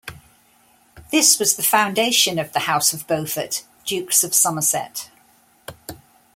[1.11, 5.11] This was the foundation of the House of Beaufort, Dukes of Somerset.